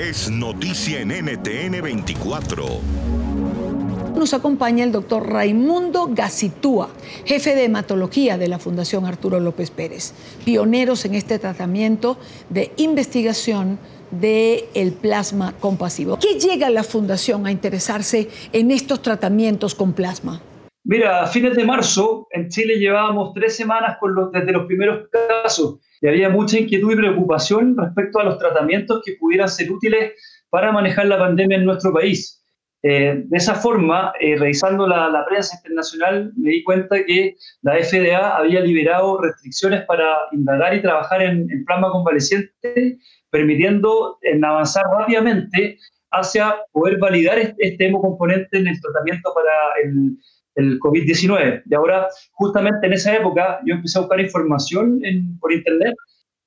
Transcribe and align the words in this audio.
es 0.00 0.30
noticia 0.30 1.00
en 1.00 1.08
NTN 1.08 1.82
24. 1.82 2.64
Nos 4.16 4.32
acompaña 4.32 4.82
el 4.84 4.92
doctor 4.92 5.28
Raimundo 5.28 6.08
Gacitúa, 6.10 6.88
jefe 7.26 7.54
de 7.54 7.64
hematología 7.64 8.38
de 8.38 8.48
la 8.48 8.58
Fundación 8.58 9.04
Arturo 9.04 9.40
López 9.40 9.70
Pérez, 9.70 10.14
pioneros 10.44 11.04
en 11.04 11.14
este 11.14 11.38
tratamiento 11.38 12.16
de 12.48 12.72
investigación 12.78 13.78
del 14.10 14.92
plasma 14.92 15.54
compasivo. 15.60 16.18
¿Qué 16.18 16.40
llega 16.40 16.70
la 16.70 16.82
Fundación 16.82 17.46
a 17.46 17.52
interesarse 17.52 18.30
en 18.54 18.70
estos 18.70 19.02
tratamientos 19.02 19.74
con 19.74 19.92
plasma? 19.92 20.40
Mira, 20.90 21.22
a 21.22 21.26
fines 21.28 21.54
de 21.54 21.64
marzo 21.64 22.26
en 22.32 22.48
Chile 22.48 22.74
llevábamos 22.74 23.32
tres 23.32 23.54
semanas 23.54 23.96
con 24.00 24.12
los, 24.12 24.32
desde 24.32 24.50
los 24.50 24.66
primeros 24.66 25.08
casos 25.08 25.78
y 26.00 26.08
había 26.08 26.28
mucha 26.28 26.58
inquietud 26.58 26.92
y 26.92 26.96
preocupación 26.96 27.76
respecto 27.78 28.18
a 28.18 28.24
los 28.24 28.38
tratamientos 28.38 29.00
que 29.04 29.12
pudieran 29.20 29.48
ser 29.48 29.70
útiles 29.70 30.14
para 30.48 30.72
manejar 30.72 31.06
la 31.06 31.16
pandemia 31.16 31.58
en 31.58 31.64
nuestro 31.64 31.92
país. 31.92 32.44
Eh, 32.82 33.22
de 33.24 33.36
esa 33.36 33.54
forma, 33.54 34.12
eh, 34.18 34.34
revisando 34.36 34.88
la, 34.88 35.24
prensa 35.28 35.58
internacional, 35.58 36.32
me 36.36 36.50
di 36.50 36.64
cuenta 36.64 37.04
que 37.04 37.36
la 37.62 37.76
FDA 37.80 38.36
había 38.36 38.60
liberado 38.60 39.20
restricciones 39.20 39.82
para 39.82 40.16
indagar 40.32 40.74
y 40.74 40.82
trabajar 40.82 41.22
en, 41.22 41.46
plasma 41.66 41.92
convaleciente, 41.92 42.98
permitiendo 43.30 44.18
en 44.22 44.44
avanzar 44.44 44.86
rápidamente 44.98 45.78
hacia 46.10 46.56
poder 46.72 46.98
validar 46.98 47.38
este, 47.38 47.54
este 47.60 47.86
hemocomponente 47.86 48.58
en 48.58 48.66
el 48.66 48.80
tratamiento 48.80 49.32
para 49.32 49.52
el, 49.84 50.16
el 50.60 50.78
COVID-19. 50.78 51.62
Y 51.68 51.74
ahora, 51.74 52.08
justamente 52.32 52.86
en 52.86 52.92
esa 52.92 53.16
época, 53.16 53.60
yo 53.66 53.74
empecé 53.74 53.98
a 53.98 54.02
buscar 54.02 54.20
información 54.20 55.00
por 55.40 55.52
Internet 55.52 55.94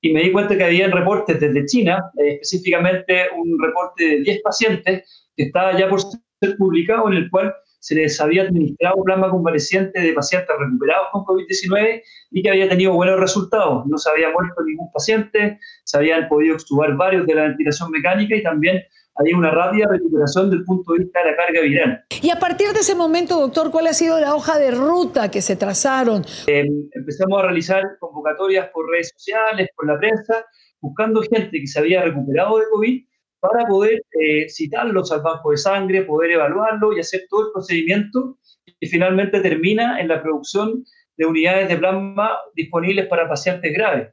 y 0.00 0.12
me 0.12 0.22
di 0.22 0.32
cuenta 0.32 0.56
que 0.56 0.64
había 0.64 0.88
reportes 0.88 1.40
desde 1.40 1.66
China, 1.66 2.10
eh, 2.18 2.38
específicamente 2.40 3.26
un 3.36 3.58
reporte 3.62 4.04
de 4.04 4.20
10 4.20 4.42
pacientes 4.42 5.28
que 5.36 5.44
estaba 5.44 5.78
ya 5.78 5.88
por 5.88 6.00
ser 6.00 6.56
publicado, 6.56 7.08
en 7.08 7.14
el 7.14 7.30
cual 7.30 7.54
se 7.80 7.94
les 7.94 8.20
había 8.20 8.42
administrado 8.42 9.02
plasma 9.02 9.30
convaleciente 9.30 10.00
de 10.00 10.12
pacientes 10.12 10.54
recuperados 10.58 11.08
con 11.12 11.24
COVID-19 11.24 12.02
y 12.30 12.42
que 12.42 12.50
había 12.50 12.68
tenido 12.68 12.92
buenos 12.92 13.18
resultados. 13.18 13.86
No 13.86 13.96
se 13.98 14.10
había 14.10 14.30
muerto 14.30 14.62
ningún 14.64 14.90
paciente, 14.92 15.58
se 15.84 15.96
habían 15.96 16.28
podido 16.28 16.54
extubar 16.54 16.94
varios 16.96 17.26
de 17.26 17.34
la 17.34 17.42
ventilación 17.44 17.90
mecánica 17.90 18.36
y 18.36 18.42
también 18.42 18.82
hay 19.16 19.32
una 19.32 19.50
rápida 19.50 19.86
recuperación 19.88 20.50
del 20.50 20.64
punto 20.64 20.92
de 20.92 21.00
vista 21.00 21.20
de 21.22 21.30
la 21.30 21.36
carga 21.36 21.60
viral. 21.60 22.04
Y 22.22 22.30
a 22.30 22.38
partir 22.38 22.68
de 22.72 22.80
ese 22.80 22.94
momento, 22.94 23.40
doctor, 23.40 23.70
¿cuál 23.70 23.86
ha 23.86 23.92
sido 23.92 24.18
la 24.20 24.34
hoja 24.34 24.58
de 24.58 24.70
ruta 24.70 25.30
que 25.30 25.42
se 25.42 25.56
trazaron? 25.56 26.24
Eh, 26.46 26.66
empezamos 26.92 27.38
a 27.38 27.42
realizar 27.42 27.82
convocatorias 27.98 28.68
por 28.72 28.88
redes 28.88 29.12
sociales, 29.16 29.68
por 29.76 29.86
la 29.86 29.98
prensa, 29.98 30.44
buscando 30.80 31.22
gente 31.22 31.60
que 31.60 31.66
se 31.66 31.78
había 31.78 32.02
recuperado 32.02 32.58
de 32.58 32.64
COVID 32.70 33.04
para 33.40 33.66
poder 33.66 34.02
eh, 34.20 34.48
citarlos 34.48 35.10
al 35.12 35.22
banco 35.22 35.50
de 35.50 35.56
sangre, 35.56 36.02
poder 36.02 36.32
evaluarlo 36.32 36.92
y 36.92 37.00
hacer 37.00 37.22
todo 37.28 37.46
el 37.46 37.52
procedimiento 37.52 38.38
y 38.78 38.86
finalmente 38.86 39.40
termina 39.40 40.00
en 40.00 40.08
la 40.08 40.22
producción 40.22 40.84
de 41.16 41.26
unidades 41.26 41.68
de 41.68 41.76
plasma 41.76 42.38
disponibles 42.54 43.06
para 43.06 43.28
pacientes 43.28 43.72
graves. 43.72 44.08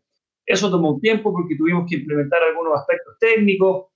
Eso 0.46 0.72
tomó 0.72 0.94
un 0.94 1.02
tiempo 1.02 1.32
porque 1.34 1.56
tuvimos 1.58 1.90
que 1.90 1.98
implementar 1.98 2.42
algunos 2.42 2.80
aspectos 2.80 3.16
técnicos, 3.20 3.88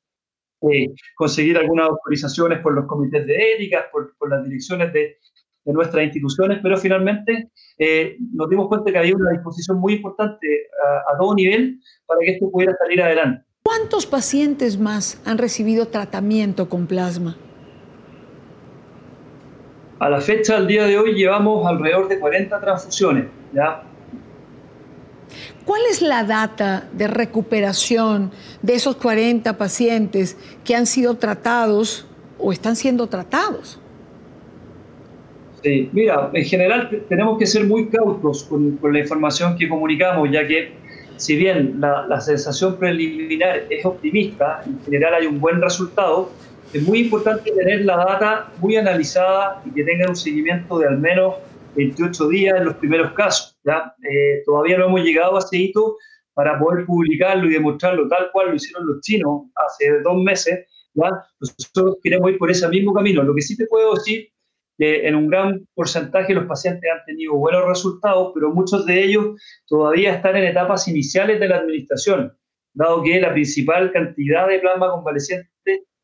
eh, 0.61 0.93
conseguir 1.15 1.57
algunas 1.57 1.89
autorizaciones 1.89 2.59
por 2.59 2.73
los 2.73 2.85
comités 2.85 3.25
de 3.25 3.53
ética, 3.53 3.85
por, 3.91 4.13
las 4.29 4.43
direcciones 4.43 4.93
de, 4.93 5.17
nuestras 5.65 6.03
instituciones, 6.03 6.59
pero 6.63 6.75
finalmente 6.75 7.51
eh, 7.77 8.17
nos 8.33 8.49
dimos 8.49 8.67
cuenta 8.67 8.91
que 8.91 8.97
había 8.97 9.15
una 9.15 9.29
disposición 9.31 9.77
muy 9.77 9.93
importante 9.93 10.47
a, 11.07 11.17
todo 11.19 11.35
nivel 11.35 11.79
para 12.07 12.19
que 12.21 12.31
esto 12.31 12.49
pudiera 12.49 12.75
salir 12.77 12.99
adelante. 12.99 13.45
¿Cuántos 13.61 14.07
pacientes 14.07 14.79
más 14.79 15.21
han 15.23 15.37
recibido 15.37 15.87
tratamiento 15.87 16.67
con 16.67 16.87
plasma? 16.87 17.37
A 19.99 20.09
la 20.09 20.19
fecha, 20.19 20.57
al 20.57 20.67
día 20.67 20.87
de 20.87 20.97
hoy, 20.97 21.13
llevamos 21.13 21.63
alrededor 21.67 22.07
de 22.07 22.19
40 22.19 22.59
transfusiones. 22.59 23.27
¿ya? 23.53 23.83
¿Cuál 25.65 25.81
es 25.89 26.01
la 26.01 26.23
data 26.23 26.87
de 26.91 27.07
recuperación 27.07 28.31
de 28.61 28.73
esos 28.73 28.95
40 28.95 29.57
pacientes 29.57 30.37
que 30.65 30.75
han 30.75 30.87
sido 30.87 31.15
tratados 31.15 32.05
o 32.39 32.51
están 32.51 32.75
siendo 32.75 33.07
tratados? 33.07 33.79
Sí, 35.63 35.89
mira, 35.93 36.31
en 36.33 36.45
general 36.45 36.89
tenemos 37.07 37.37
que 37.37 37.45
ser 37.45 37.65
muy 37.65 37.89
cautos 37.89 38.43
con, 38.45 38.79
la 38.81 38.99
información 38.99 39.55
que 39.55 39.69
comunicamos, 39.69 40.29
ya 40.31 40.47
que 40.47 40.73
si 41.17 41.35
bien 41.35 41.75
la, 41.79 42.07
la, 42.07 42.19
sensación 42.19 42.77
preliminar 42.77 43.65
es 43.69 43.85
optimista, 43.85 44.63
en 44.65 44.83
general 44.83 45.13
hay 45.13 45.27
un 45.27 45.39
buen 45.39 45.61
resultado, 45.61 46.31
es 46.73 46.81
muy 46.81 47.01
importante 47.01 47.51
tener 47.51 47.85
la 47.85 47.97
data 47.97 48.51
muy 48.59 48.75
analizada 48.75 49.61
y 49.63 49.71
que 49.71 49.83
tenga 49.83 50.09
un 50.09 50.15
seguimiento 50.15 50.79
de 50.79 50.87
al 50.87 50.97
menos 50.97 51.35
28 51.75 52.27
días 52.29 52.57
en 52.57 52.65
los 52.65 52.73
primeros 52.75 53.11
casos. 53.13 53.50
¿Ya? 53.63 53.93
Eh, 54.09 54.41
todavía 54.45 54.77
no 54.77 54.85
hemos 54.85 55.03
llegado 55.03 55.35
a 55.35 55.39
ese 55.39 55.57
hito 55.57 55.97
para 56.33 56.57
poder 56.59 56.85
publicarlo 56.85 57.49
y 57.49 57.53
demostrarlo 57.53 58.07
tal 58.07 58.29
cual 58.31 58.49
lo 58.49 58.55
hicieron 58.55 58.87
los 58.87 59.01
chinos 59.01 59.43
hace 59.55 59.99
dos 60.01 60.17
meses. 60.23 60.67
¿ya? 60.93 61.09
Nosotros 61.39 61.97
queremos 62.03 62.31
ir 62.31 62.37
por 62.37 62.51
ese 62.51 62.67
mismo 62.69 62.93
camino. 62.93 63.23
Lo 63.23 63.35
que 63.35 63.41
sí 63.41 63.57
te 63.57 63.65
puedo 63.67 63.93
decir 63.95 64.29
que 64.77 65.07
en 65.07 65.15
un 65.15 65.27
gran 65.27 65.67
porcentaje 65.75 66.33
los 66.33 66.45
pacientes 66.45 66.89
han 66.91 67.05
tenido 67.05 67.35
buenos 67.35 67.67
resultados, 67.67 68.31
pero 68.33 68.51
muchos 68.51 68.85
de 68.85 69.03
ellos 69.03 69.41
todavía 69.67 70.15
están 70.15 70.37
en 70.37 70.45
etapas 70.45 70.87
iniciales 70.87 71.39
de 71.39 71.47
la 71.47 71.57
administración, 71.57 72.35
dado 72.73 73.03
que 73.03 73.19
la 73.19 73.31
principal 73.31 73.91
cantidad 73.91 74.47
de 74.47 74.59
plasma 74.59 74.89
convaleciente 74.91 75.49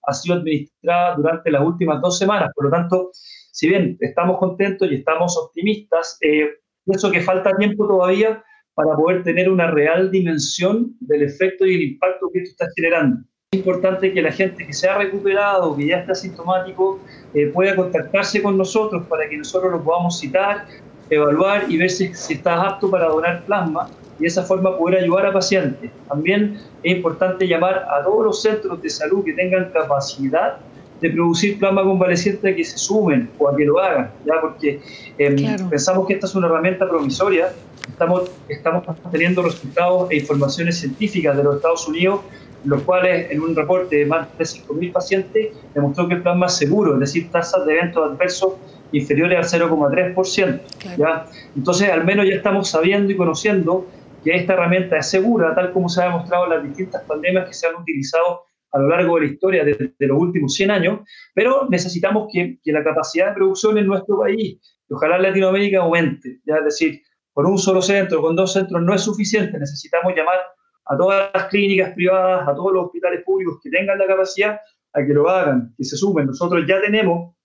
ha 0.03 0.13
sido 0.13 0.35
administrada 0.35 1.15
durante 1.15 1.51
las 1.51 1.63
últimas 1.63 2.01
dos 2.01 2.17
semanas. 2.17 2.51
Por 2.53 2.65
lo 2.65 2.71
tanto, 2.71 3.09
si 3.13 3.67
bien 3.67 3.97
estamos 3.99 4.37
contentos 4.37 4.89
y 4.91 4.95
estamos 4.95 5.37
optimistas, 5.37 6.17
eh, 6.21 6.47
pienso 6.87 7.11
que 7.11 7.21
falta 7.21 7.51
tiempo 7.57 7.87
todavía 7.87 8.43
para 8.73 8.95
poder 8.95 9.23
tener 9.23 9.49
una 9.49 9.69
real 9.69 10.09
dimensión 10.09 10.95
del 11.01 11.23
efecto 11.23 11.65
y 11.65 11.75
el 11.75 11.81
impacto 11.81 12.29
que 12.31 12.39
esto 12.39 12.51
está 12.51 12.67
generando. 12.75 13.21
Es 13.51 13.59
importante 13.59 14.13
que 14.13 14.21
la 14.21 14.31
gente 14.31 14.65
que 14.65 14.73
se 14.73 14.87
ha 14.87 14.97
recuperado, 14.97 15.75
que 15.75 15.87
ya 15.87 15.99
está 15.99 16.15
sintomático, 16.15 16.99
eh, 17.33 17.47
pueda 17.47 17.75
contactarse 17.75 18.41
con 18.41 18.57
nosotros 18.57 19.05
para 19.07 19.27
que 19.27 19.37
nosotros 19.37 19.71
lo 19.71 19.83
podamos 19.83 20.19
citar, 20.19 20.65
evaluar 21.09 21.65
y 21.69 21.77
ver 21.77 21.89
si, 21.89 22.13
si 22.13 22.33
está 22.33 22.61
apto 22.61 22.89
para 22.89 23.07
donar 23.07 23.43
plasma 23.45 23.89
y 24.19 24.23
de 24.23 24.27
esa 24.27 24.43
forma 24.43 24.77
poder 24.77 25.03
ayudar 25.03 25.27
a 25.27 25.33
pacientes. 25.33 25.91
También 26.07 26.57
es 26.83 26.97
importante 26.97 27.47
llamar 27.47 27.85
a 27.89 28.03
todos 28.03 28.25
los 28.25 28.41
centros 28.41 28.81
de 28.81 28.89
salud 28.89 29.23
que 29.23 29.33
tengan 29.33 29.71
capacidad 29.71 30.57
de 31.01 31.09
producir 31.11 31.59
plasma 31.59 31.83
convaleciente 31.83 32.55
que 32.55 32.63
se 32.63 32.77
sumen 32.77 33.29
o 33.37 33.49
a 33.49 33.55
que 33.55 33.65
lo 33.65 33.79
hagan, 33.79 34.11
¿ya? 34.25 34.41
porque 34.41 34.79
em, 35.17 35.69
pensamos 35.69 36.07
que 36.07 36.13
esta 36.13 36.25
es 36.25 36.35
una 36.35 36.47
herramienta 36.47 36.87
provisoria, 36.87 37.53
estamos, 37.87 38.31
estamos 38.49 38.83
teniendo 39.11 39.43
resultados 39.43 40.09
e 40.11 40.17
informaciones 40.17 40.79
científicas 40.79 41.37
de 41.37 41.43
los 41.43 41.57
Estados 41.57 41.87
Unidos, 41.87 42.21
los 42.65 42.81
cuales 42.81 43.31
en 43.31 43.41
un 43.41 43.55
reporte 43.55 43.97
de 43.97 44.05
más 44.05 44.27
de 44.37 44.43
5.000 44.43 44.91
pacientes 44.91 45.49
demostró 45.73 46.07
que 46.07 46.15
el 46.15 46.21
plasma 46.23 46.47
es 46.47 46.53
seguro, 46.53 46.95
es 46.95 46.99
decir, 46.99 47.29
tasas 47.31 47.65
de 47.65 47.77
eventos 47.77 48.11
adversos 48.11 48.53
inferiores 48.91 49.53
al 49.53 49.61
0,3%. 49.69 50.59
¿ya? 50.97 51.25
Entonces, 51.55 51.89
al 51.89 52.03
menos 52.03 52.25
ya 52.27 52.35
estamos 52.35 52.69
sabiendo 52.69 53.11
y 53.11 53.15
conociendo 53.15 53.87
que 54.23 54.35
esta 54.35 54.53
herramienta 54.53 54.97
es 54.97 55.09
segura, 55.09 55.53
tal 55.55 55.71
como 55.71 55.87
se 55.87 56.01
ha 56.01 56.05
demostrado 56.05 56.45
en 56.45 56.49
las 56.49 56.63
distintas 56.63 57.03
pandemias 57.03 57.47
que 57.47 57.53
se 57.53 57.67
han 57.67 57.75
utilizado 57.75 58.47
a 58.71 58.79
lo 58.79 58.89
largo 58.89 59.15
de 59.15 59.25
la 59.25 59.31
historia 59.31 59.63
de, 59.63 59.93
los 59.99 60.21
últimos 60.21 60.53
100 60.53 60.71
años, 60.71 60.99
pero 61.33 61.67
necesitamos 61.69 62.27
que, 62.31 62.59
que, 62.63 62.71
la 62.71 62.83
capacidad 62.83 63.29
de 63.29 63.33
producción 63.35 63.77
en 63.77 63.87
nuestro 63.87 64.19
país, 64.19 64.59
y 64.89 64.93
ojalá 64.93 65.17
Latinoamérica, 65.17 65.79
aumente. 65.79 66.39
¿ya? 66.45 66.57
Es 66.57 66.65
decir, 66.65 67.01
con 67.33 67.45
un 67.45 67.57
solo 67.57 67.81
centro, 67.81 68.21
con 68.21 68.35
dos 68.35 68.53
centros 68.53 68.81
no 68.81 68.93
es 68.93 69.01
suficiente, 69.01 69.57
necesitamos 69.59 70.13
llamar 70.15 70.37
a 70.85 70.97
todas 70.97 71.29
las 71.33 71.45
clínicas 71.45 71.93
privadas, 71.93 72.47
a 72.47 72.55
todos 72.55 72.73
los 72.73 72.85
hospitales 72.85 73.23
públicos 73.23 73.59
que 73.61 73.69
tengan 73.69 73.97
la 73.99 74.07
capacidad 74.07 74.59
a 74.93 75.05
que 75.05 75.13
lo 75.13 75.29
hagan, 75.29 75.73
que 75.77 75.83
se 75.83 75.97
sumen. 75.97 76.27
Nosotros 76.27 76.65
ya 76.67 76.81
tenemos 76.81 77.35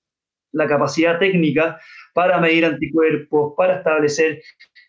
la 0.52 0.68
capacidad 0.68 1.18
técnica 1.18 1.78
para 2.14 2.38
medir 2.40 2.64
anticuerpos, 2.64 3.54
para 3.56 3.78
establecer 3.78 4.40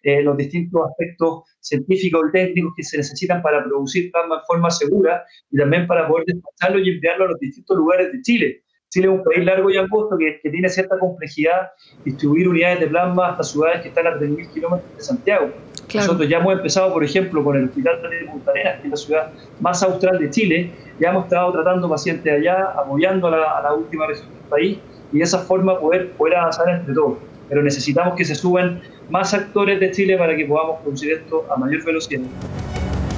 eh, 0.04 0.22
los 0.22 0.38
distintos 0.38 0.82
aspectos 0.90 1.44
científicos 1.64 2.22
y 2.28 2.32
técnicos 2.32 2.74
que 2.76 2.84
se 2.84 2.98
necesitan 2.98 3.42
para 3.42 3.64
producir 3.64 4.12
plasma 4.12 4.36
en 4.36 4.42
forma 4.46 4.70
segura 4.70 5.26
y 5.50 5.58
también 5.58 5.88
para 5.88 6.08
poder 6.08 6.26
despacharlo 6.26 6.80
y 6.80 6.90
enviarlo 6.90 7.26
a 7.26 7.28
los 7.30 7.40
distintos 7.40 7.78
lugares 7.78 8.12
de 8.12 8.22
Chile. 8.22 8.64
Chile 8.90 9.08
es 9.08 9.14
un 9.14 9.24
país 9.24 9.44
largo 9.44 9.72
y 9.72 9.78
angosto 9.78 10.16
que, 10.20 10.40
que 10.44 10.50
tiene 10.52 10.70
cierta 10.70 11.00
complejidad 11.00 11.72
distribuir 12.06 12.48
unidades 12.48 12.82
de 12.82 12.88
plasma 12.88 13.30
hasta 13.30 13.44
ciudades 13.44 13.82
que 13.82 13.88
están 13.88 14.06
a 14.06 14.12
3.000 14.20 14.54
kilómetros 14.54 14.96
de 14.96 15.04
Santiago. 15.04 15.52
Nosotros 15.96 16.30
ya 16.30 16.38
hemos 16.38 16.54
empezado, 16.54 16.94
por 16.94 17.04
ejemplo, 17.04 17.44
con 17.44 17.58
el 17.58 17.66
Hospital 17.66 18.02
de 18.02 18.28
Punta 18.28 18.52
Arenas, 18.52 18.82
que 18.82 18.88
es 18.88 18.92
la 18.92 18.98
ciudad 18.98 19.32
más 19.60 19.82
austral 19.84 20.20
de 20.20 20.30
Chile. 20.30 20.72
Ya 21.00 21.10
hemos 21.10 21.24
estado 21.26 21.52
tratando 21.52 21.90
pacientes 21.90 22.32
allá, 22.32 22.72
apoyando 22.76 23.28
a 23.28 23.32
la, 23.32 23.58
a 23.58 23.64
la 23.64 23.74
última 23.74 24.08
región 24.08 24.30
del 24.32 24.50
país 24.50 24.78
y 25.12 25.18
de 25.18 25.24
esa 25.24 25.40
forma 25.40 25.80
poder, 25.80 26.12
poder 26.12 26.36
avanzar 26.36 26.70
entre 26.70 26.94
todos. 26.94 27.18
Pero 27.54 27.62
necesitamos 27.62 28.16
que 28.16 28.26
se 28.26 28.34
suban 28.34 28.82
más 29.12 29.32
actores 29.36 29.80
de 29.80 29.92
Chile 29.92 30.18
para 30.18 30.36
que 30.36 30.44
podamos 30.44 30.82
producir 30.82 31.12
esto 31.12 31.46
a 31.54 31.56
mayor 31.56 31.86
velocidad. 31.86 32.22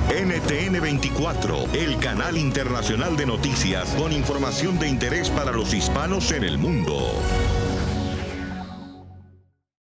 NTN 0.10 0.82
24, 0.82 1.56
el 1.74 1.98
canal 2.00 2.36
internacional 2.36 3.16
de 3.16 3.28
noticias 3.28 3.96
con 3.96 4.12
información 4.12 4.78
de 4.78 4.90
interés 4.90 5.30
para 5.30 5.54
los 5.54 5.74
hispanos 5.74 6.34
en 6.34 6.44
el 6.44 6.58
mundo. 6.58 7.14